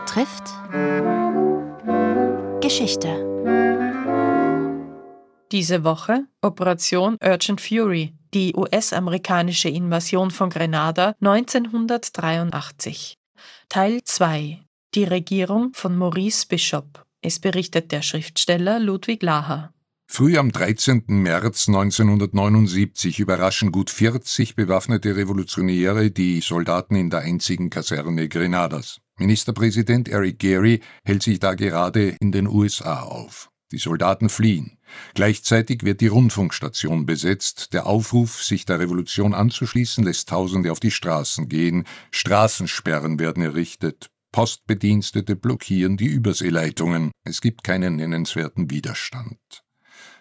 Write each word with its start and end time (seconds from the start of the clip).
betrifft 0.00 0.54
Geschichte. 2.62 3.08
Diese 5.52 5.84
Woche 5.84 6.24
Operation 6.42 7.18
Urgent 7.22 7.60
Fury, 7.60 8.14
die 8.32 8.54
US-amerikanische 8.56 9.68
Invasion 9.68 10.30
von 10.30 10.48
Grenada 10.48 11.14
1983. 11.20 13.18
Teil 13.68 14.00
2 14.02 14.60
Die 14.94 15.04
Regierung 15.04 15.72
von 15.74 15.98
Maurice 15.98 16.46
Bishop. 16.48 17.04
Es 17.20 17.38
berichtet 17.38 17.92
der 17.92 18.00
Schriftsteller 18.02 18.80
Ludwig 18.80 19.22
Laher. 19.22 19.74
Früh 20.06 20.38
am 20.38 20.50
13. 20.50 21.04
März 21.08 21.68
1979 21.68 23.20
überraschen 23.20 23.70
gut 23.70 23.90
40 23.90 24.56
bewaffnete 24.56 25.14
Revolutionäre 25.14 26.10
die 26.10 26.40
Soldaten 26.40 26.96
in 26.96 27.10
der 27.10 27.20
einzigen 27.20 27.70
Kaserne 27.70 28.28
Grenadas. 28.28 29.00
Ministerpräsident 29.20 30.08
Eric 30.08 30.38
Gary 30.38 30.80
hält 31.04 31.22
sich 31.22 31.38
da 31.38 31.54
gerade 31.54 32.16
in 32.20 32.32
den 32.32 32.48
USA 32.48 33.02
auf. 33.02 33.50
Die 33.70 33.78
Soldaten 33.78 34.28
fliehen. 34.28 34.78
Gleichzeitig 35.14 35.84
wird 35.84 36.00
die 36.00 36.08
Rundfunkstation 36.08 37.06
besetzt. 37.06 37.72
Der 37.72 37.86
Aufruf, 37.86 38.42
sich 38.42 38.64
der 38.64 38.80
Revolution 38.80 39.34
anzuschließen, 39.34 40.02
lässt 40.02 40.28
Tausende 40.30 40.72
auf 40.72 40.80
die 40.80 40.90
Straßen 40.90 41.48
gehen. 41.48 41.84
Straßensperren 42.10 43.20
werden 43.20 43.42
errichtet. 43.42 44.10
Postbedienstete 44.32 45.36
blockieren 45.36 45.96
die 45.96 46.06
Überseeleitungen. 46.06 47.12
Es 47.24 47.40
gibt 47.40 47.62
keinen 47.62 47.96
nennenswerten 47.96 48.70
Widerstand. 48.70 49.38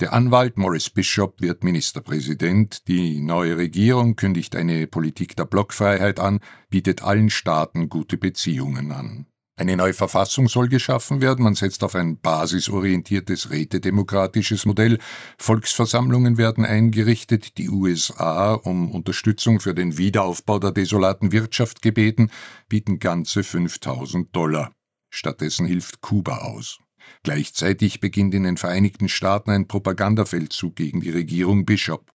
Der 0.00 0.12
Anwalt 0.12 0.58
Morris 0.58 0.90
Bishop 0.90 1.40
wird 1.40 1.62
Ministerpräsident, 1.62 2.88
die 2.88 3.20
neue 3.20 3.56
Regierung 3.56 4.16
kündigt 4.16 4.56
eine 4.56 4.88
Politik 4.88 5.36
der 5.36 5.44
Blockfreiheit 5.44 6.18
an, 6.18 6.40
bietet 6.68 7.02
allen 7.02 7.30
Staaten 7.30 7.88
gute 7.88 8.16
Beziehungen 8.16 8.90
an. 8.90 9.26
Eine 9.56 9.76
neue 9.76 9.94
Verfassung 9.94 10.48
soll 10.48 10.68
geschaffen 10.68 11.20
werden, 11.20 11.44
man 11.44 11.54
setzt 11.54 11.84
auf 11.84 11.94
ein 11.94 12.18
basisorientiertes 12.18 13.50
rätedemokratisches 13.50 14.66
Modell, 14.66 14.98
Volksversammlungen 15.38 16.38
werden 16.38 16.64
eingerichtet, 16.64 17.56
die 17.56 17.70
USA 17.70 18.54
um 18.54 18.90
Unterstützung 18.90 19.60
für 19.60 19.72
den 19.72 19.96
Wiederaufbau 19.96 20.58
der 20.58 20.72
desolaten 20.72 21.30
Wirtschaft 21.30 21.82
gebeten, 21.82 22.32
bieten 22.68 22.98
ganze 22.98 23.44
5000 23.44 24.34
Dollar. 24.34 24.72
Stattdessen 25.08 25.66
hilft 25.66 26.00
Kuba 26.00 26.38
aus. 26.38 26.80
Gleichzeitig 27.22 28.00
beginnt 28.00 28.34
in 28.34 28.44
den 28.44 28.56
Vereinigten 28.56 29.08
Staaten 29.08 29.50
ein 29.50 29.68
Propagandafeldzug 29.68 30.76
gegen 30.76 31.00
die 31.00 31.10
Regierung 31.10 31.64
Bishop. 31.64 32.10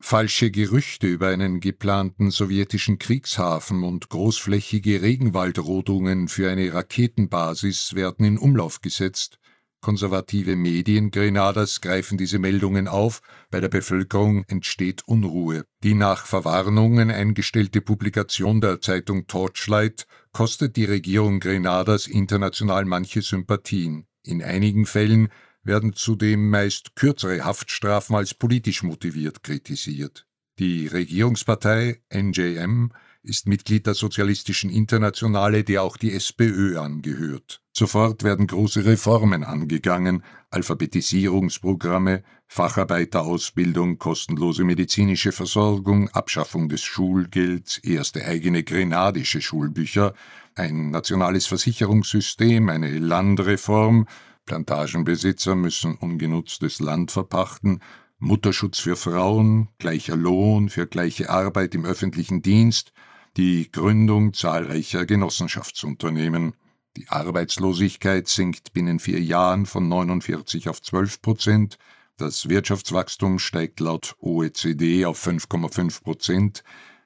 Falsche 0.00 0.50
Gerüchte 0.50 1.06
über 1.06 1.28
einen 1.28 1.60
geplanten 1.60 2.30
sowjetischen 2.30 2.98
Kriegshafen 2.98 3.82
und 3.82 4.08
großflächige 4.10 5.02
Regenwaldrodungen 5.02 6.28
für 6.28 6.50
eine 6.50 6.72
Raketenbasis 6.72 7.94
werden 7.94 8.26
in 8.26 8.38
Umlauf 8.38 8.80
gesetzt. 8.80 9.38
Konservative 9.80 10.56
Medien 10.56 11.10
Grenadas 11.10 11.82
greifen 11.82 12.16
diese 12.16 12.38
Meldungen 12.38 12.88
auf, 12.88 13.20
bei 13.50 13.60
der 13.60 13.68
Bevölkerung 13.68 14.44
entsteht 14.48 15.02
Unruhe. 15.06 15.66
Die 15.82 15.92
nach 15.92 16.24
Verwarnungen 16.24 17.10
eingestellte 17.10 17.82
Publikation 17.82 18.62
der 18.62 18.80
Zeitung 18.80 19.26
Torchlight 19.26 20.06
kostet 20.32 20.76
die 20.76 20.86
Regierung 20.86 21.38
Grenadas 21.38 22.06
international 22.06 22.86
manche 22.86 23.20
Sympathien. 23.20 24.06
In 24.24 24.42
einigen 24.42 24.86
Fällen 24.86 25.28
werden 25.62 25.92
zudem 25.92 26.48
meist 26.50 26.96
kürzere 26.96 27.44
Haftstrafen 27.44 28.16
als 28.16 28.34
politisch 28.34 28.82
motiviert 28.82 29.42
kritisiert. 29.42 30.26
Die 30.58 30.86
Regierungspartei 30.86 32.02
NJM 32.12 32.92
ist 33.24 33.48
Mitglied 33.48 33.86
der 33.86 33.94
Sozialistischen 33.94 34.70
Internationale, 34.70 35.64
der 35.64 35.82
auch 35.82 35.96
die 35.96 36.12
SPÖ 36.12 36.78
angehört. 36.78 37.62
Sofort 37.72 38.22
werden 38.22 38.46
große 38.46 38.84
Reformen 38.84 39.42
angegangen, 39.42 40.22
Alphabetisierungsprogramme, 40.50 42.22
Facharbeiterausbildung, 42.46 43.98
kostenlose 43.98 44.62
medizinische 44.62 45.32
Versorgung, 45.32 46.08
Abschaffung 46.10 46.68
des 46.68 46.82
Schulgelds, 46.82 47.78
erste 47.78 48.24
eigene 48.24 48.62
grenadische 48.62 49.40
Schulbücher, 49.40 50.14
ein 50.54 50.90
nationales 50.90 51.46
Versicherungssystem, 51.46 52.68
eine 52.68 52.98
Landreform, 52.98 54.06
Plantagenbesitzer 54.46 55.56
müssen 55.56 55.96
ungenutztes 55.96 56.78
Land 56.78 57.10
verpachten, 57.10 57.80
Mutterschutz 58.18 58.78
für 58.78 58.96
Frauen, 58.96 59.68
gleicher 59.78 60.16
Lohn 60.16 60.68
für 60.68 60.86
gleiche 60.86 61.28
Arbeit 61.28 61.74
im 61.74 61.84
öffentlichen 61.84 62.40
Dienst, 62.40 62.92
die 63.36 63.70
Gründung 63.70 64.32
zahlreicher 64.32 65.06
Genossenschaftsunternehmen. 65.06 66.54
Die 66.96 67.08
Arbeitslosigkeit 67.08 68.28
sinkt 68.28 68.72
binnen 68.72 69.00
vier 69.00 69.20
Jahren 69.20 69.66
von 69.66 69.88
49 69.88 70.68
auf 70.68 70.80
12 70.80 71.20
Prozent, 71.22 71.78
das 72.16 72.48
Wirtschaftswachstum 72.48 73.40
steigt 73.40 73.80
laut 73.80 74.14
OECD 74.20 75.04
auf 75.04 75.26
5,5 75.26 76.04
Prozent, 76.04 76.62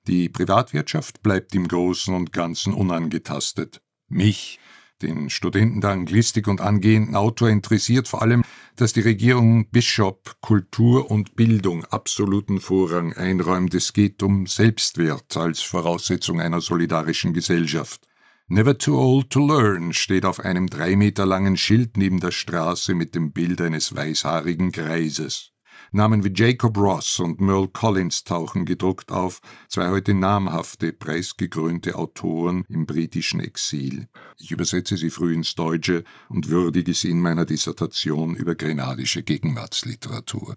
die 0.06 0.28
Privatwirtschaft 0.28 1.22
bleibt 1.22 1.54
im 1.54 1.66
Großen 1.66 2.14
und 2.14 2.32
Ganzen 2.32 2.74
unangetastet. 2.74 3.80
Mich, 4.08 4.58
den 5.02 5.30
Studenten 5.30 5.80
der 5.80 5.90
Anglistik 5.90 6.48
und 6.48 6.60
angehenden 6.60 7.14
Autor, 7.14 7.48
interessiert 7.48 8.08
vor 8.08 8.22
allem, 8.22 8.44
dass 8.76 8.92
die 8.92 9.00
Regierung 9.00 9.68
Bishop 9.70 10.36
Kultur 10.40 11.10
und 11.10 11.36
Bildung 11.36 11.84
absoluten 11.84 12.60
Vorrang 12.60 13.12
einräumt. 13.12 13.74
Es 13.74 13.92
geht 13.92 14.22
um 14.22 14.46
Selbstwert 14.46 15.36
als 15.36 15.60
Voraussetzung 15.60 16.40
einer 16.40 16.60
solidarischen 16.60 17.32
Gesellschaft. 17.32 18.08
Never 18.48 18.78
too 18.78 18.98
old 18.98 19.30
to 19.30 19.46
learn 19.46 19.92
steht 19.92 20.24
auf 20.24 20.40
einem 20.40 20.68
drei 20.68 20.96
Meter 20.96 21.26
langen 21.26 21.56
Schild 21.56 21.96
neben 21.96 22.18
der 22.18 22.30
Straße 22.30 22.94
mit 22.94 23.14
dem 23.14 23.32
Bild 23.32 23.60
eines 23.60 23.94
weißhaarigen 23.94 24.72
Greises. 24.72 25.52
Namen 25.92 26.22
wie 26.24 26.32
Jacob 26.34 26.76
Ross 26.76 27.18
und 27.18 27.40
Merle 27.40 27.68
Collins 27.68 28.24
tauchen 28.24 28.66
gedruckt 28.66 29.10
auf, 29.10 29.40
zwei 29.68 29.88
heute 29.88 30.14
namhafte, 30.14 30.92
preisgekrönte 30.92 31.94
Autoren 31.94 32.64
im 32.68 32.84
britischen 32.84 33.40
Exil. 33.40 34.08
Ich 34.38 34.50
übersetze 34.50 34.96
sie 34.96 35.10
früh 35.10 35.34
ins 35.34 35.54
Deutsche 35.54 36.04
und 36.28 36.48
würdige 36.48 36.92
sie 36.92 37.10
in 37.10 37.20
meiner 37.20 37.46
Dissertation 37.46 38.34
über 38.34 38.54
grenadische 38.54 39.22
Gegenwartsliteratur. 39.22 40.56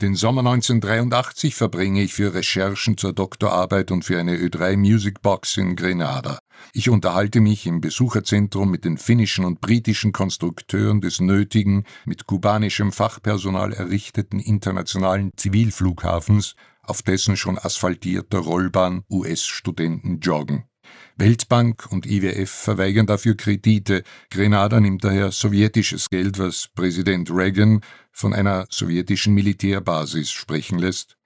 Den 0.00 0.14
Sommer 0.14 0.40
1983 0.40 1.54
verbringe 1.54 2.02
ich 2.02 2.14
für 2.14 2.34
Recherchen 2.34 2.96
zur 2.96 3.12
Doktorarbeit 3.12 3.90
und 3.90 4.04
für 4.04 4.18
eine 4.18 4.36
Ö3 4.36 4.76
Music 4.76 5.22
Box 5.22 5.56
in 5.56 5.76
Grenada. 5.76 6.38
Ich 6.72 6.88
unterhalte 6.88 7.40
mich 7.40 7.66
im 7.66 7.80
Besucherzentrum 7.80 8.70
mit 8.70 8.84
den 8.84 8.98
finnischen 8.98 9.44
und 9.44 9.60
britischen 9.60 10.12
Konstrukteuren 10.12 11.00
des 11.00 11.20
nötigen, 11.20 11.84
mit 12.04 12.26
kubanischem 12.26 12.92
Fachpersonal 12.92 13.72
errichteten 13.72 14.40
internationalen 14.40 15.30
Zivilflughafens, 15.36 16.54
auf 16.82 17.02
dessen 17.02 17.36
schon 17.36 17.58
asphaltierter 17.58 18.38
Rollbahn 18.38 19.04
US-Studenten 19.10 20.20
joggen. 20.20 20.64
Weltbank 21.16 21.86
und 21.90 22.06
IWF 22.06 22.50
verweigern 22.50 23.06
dafür 23.06 23.36
Kredite. 23.36 24.02
Grenada 24.30 24.80
nimmt 24.80 25.04
daher 25.04 25.30
sowjetisches 25.32 26.10
Geld, 26.10 26.38
was 26.38 26.68
Präsident 26.74 27.30
Reagan 27.30 27.80
von 28.10 28.34
einer 28.34 28.66
sowjetischen 28.70 29.34
Militärbasis 29.34 30.30
sprechen 30.30 30.78
lässt. 30.78 31.16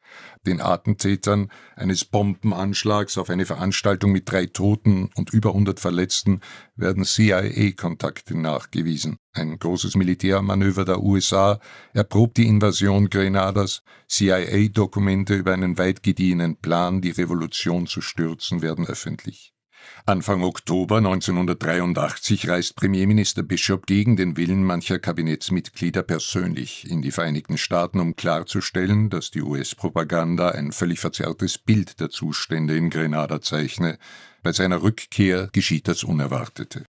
Den 0.47 0.60
Attentätern 0.60 1.50
eines 1.75 2.05
Bombenanschlags 2.05 3.19
auf 3.19 3.31
eine 3.31 3.47
Veranstaltung 3.47 4.12
mit 4.12 4.31
drei 4.31 4.47
Toten 4.47 5.10
und 5.16 5.32
über 5.32 5.50
100 5.50 5.81
Verletzten 5.81 6.41
werden 6.76 7.05
CIA-Kontakte 7.05 8.38
nachgewiesen. 8.38 9.19
Ein 9.32 9.59
großes 9.59 9.97
Militärmanöver 9.97 10.84
der 10.84 11.03
USA 11.03 11.59
erprobt 11.93 12.37
die 12.37 12.47
Invasion 12.47 13.10
Grenadas. 13.10 13.82
CIA-Dokumente 14.09 15.34
über 15.34 15.53
einen 15.53 15.78
weit 15.78 16.03
gediehenen 16.03 16.56
Plan, 16.56 17.00
die 17.00 17.10
Revolution 17.10 17.87
zu 17.87 18.00
stürzen, 18.00 18.62
werden 18.62 18.87
öffentlich. 18.87 19.56
Anfang 20.05 20.43
Oktober 20.44 20.99
1983 20.99 22.49
reist 22.49 22.76
Premierminister 22.76 23.43
Bishop 23.43 23.87
gegen 23.87 24.17
den 24.17 24.37
Willen 24.37 24.62
mancher 24.62 24.99
Kabinettsmitglieder 24.99 26.02
persönlich 26.02 26.88
in 26.88 27.02
die 27.02 27.11
Vereinigten 27.11 27.58
Staaten, 27.58 28.00
um 28.00 28.14
klarzustellen, 28.14 29.11
dass 29.11 29.31
die 29.31 29.43
US-Propaganda 29.43 30.50
ein 30.50 30.73
völlig 30.73 31.00
verzerrtes 31.00 31.58
Bild 31.58 31.99
der 32.00 32.11
Zustände 32.11 32.76
in 32.76 32.90
Grenada 32.90 33.40
zeichne. 33.40 33.99
Bei 34.43 34.52
seiner 34.52 34.82
Rückkehr 34.82 35.49
geschieht 35.52 35.88
das 35.88 36.05
Unerwartete. 36.05 36.84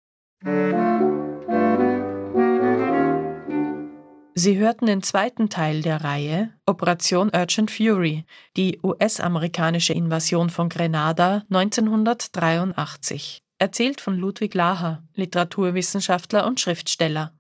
Sie 4.45 4.59
hörten 4.59 4.87
den 4.87 5.05
zweiten 5.05 5.51
Teil 5.51 5.83
der 5.83 6.03
Reihe 6.03 6.51
Operation 6.67 7.31
Urgent 7.33 7.71
Fury, 7.71 8.25
die 8.57 8.81
US-amerikanische 8.83 9.93
Invasion 9.93 10.51
von 10.51 10.69
Grenada 10.69 11.45
1983, 11.49 13.45
erzählt 13.59 14.01
von 14.01 14.17
Ludwig 14.19 14.55
Laher, 14.55 15.05
Literaturwissenschaftler 15.15 16.45
und 16.45 16.59
Schriftsteller. 16.59 17.31